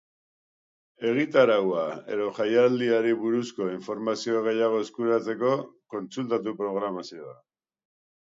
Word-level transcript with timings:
Egitaraua 1.09 1.83
edota 2.15 2.47
jaialdiari 2.51 3.11
buruzko 3.25 3.67
informazio 3.73 4.41
gehiago 4.49 4.81
eskuratzeko, 4.87 5.53
kontsultatu 5.97 6.57
programazioa. 6.65 7.39